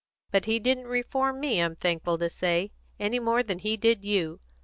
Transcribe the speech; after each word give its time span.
But 0.31 0.45
he 0.45 0.57
didn't 0.57 0.87
reform 0.87 1.39
me, 1.39 1.59
I'm 1.59 1.75
thankful 1.75 2.17
to 2.17 2.27
say, 2.27 2.71
any 2.99 3.19
more 3.19 3.43
than 3.43 3.59
he 3.59 3.77
did 3.77 4.03
you. 4.03 4.39